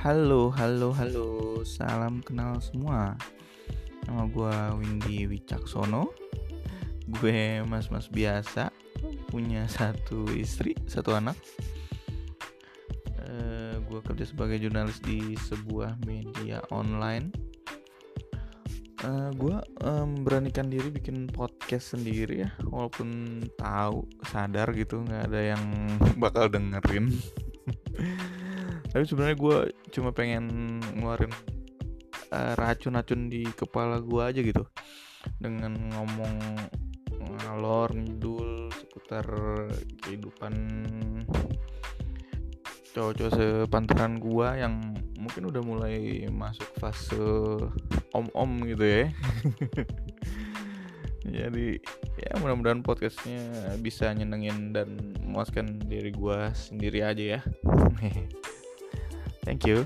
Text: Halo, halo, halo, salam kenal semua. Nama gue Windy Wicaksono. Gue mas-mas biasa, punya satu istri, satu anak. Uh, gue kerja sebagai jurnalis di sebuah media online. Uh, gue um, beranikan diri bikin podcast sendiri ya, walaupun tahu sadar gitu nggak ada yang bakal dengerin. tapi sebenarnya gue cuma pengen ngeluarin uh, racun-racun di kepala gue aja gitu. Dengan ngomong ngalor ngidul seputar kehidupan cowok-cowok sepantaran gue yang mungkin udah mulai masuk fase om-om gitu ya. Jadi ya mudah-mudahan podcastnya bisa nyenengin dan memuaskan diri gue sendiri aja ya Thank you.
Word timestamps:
Halo, 0.00 0.48
halo, 0.56 0.96
halo, 0.96 1.60
salam 1.60 2.24
kenal 2.24 2.56
semua. 2.64 3.20
Nama 4.08 4.24
gue 4.32 4.56
Windy 4.80 5.28
Wicaksono. 5.28 6.08
Gue 7.04 7.60
mas-mas 7.68 8.08
biasa, 8.08 8.72
punya 9.28 9.68
satu 9.68 10.24
istri, 10.32 10.72
satu 10.88 11.12
anak. 11.12 11.36
Uh, 13.28 13.76
gue 13.92 14.00
kerja 14.00 14.24
sebagai 14.24 14.56
jurnalis 14.56 15.04
di 15.04 15.36
sebuah 15.36 16.00
media 16.08 16.64
online. 16.72 17.28
Uh, 19.04 19.28
gue 19.36 19.60
um, 19.84 20.24
beranikan 20.24 20.72
diri 20.72 20.88
bikin 20.88 21.28
podcast 21.28 21.92
sendiri 21.92 22.48
ya, 22.48 22.50
walaupun 22.64 23.44
tahu 23.60 24.08
sadar 24.24 24.72
gitu 24.72 25.04
nggak 25.04 25.28
ada 25.28 25.40
yang 25.52 25.64
bakal 26.16 26.48
dengerin. 26.48 27.12
tapi 28.90 29.04
sebenarnya 29.06 29.36
gue 29.38 29.56
cuma 29.94 30.10
pengen 30.10 30.78
ngeluarin 30.98 31.30
uh, 32.34 32.54
racun-racun 32.58 33.30
di 33.30 33.46
kepala 33.54 34.02
gue 34.02 34.22
aja 34.22 34.40
gitu. 34.42 34.66
Dengan 35.38 35.78
ngomong 35.94 36.34
ngalor 37.40 37.94
ngidul 37.94 38.72
seputar 38.74 39.26
kehidupan 40.02 40.54
cowok-cowok 42.90 43.32
sepantaran 43.38 44.18
gue 44.18 44.48
yang 44.58 44.74
mungkin 45.14 45.46
udah 45.46 45.62
mulai 45.62 46.26
masuk 46.26 46.66
fase 46.82 47.22
om-om 48.10 48.66
gitu 48.66 48.82
ya. 48.82 49.06
Jadi 51.30 51.78
ya 52.18 52.32
mudah-mudahan 52.42 52.82
podcastnya 52.82 53.38
bisa 53.78 54.10
nyenengin 54.10 54.74
dan 54.74 55.14
memuaskan 55.22 55.78
diri 55.86 56.10
gue 56.10 56.38
sendiri 56.52 57.06
aja 57.06 57.38
ya 57.38 57.40
Thank 59.44 59.66
you. 59.66 59.84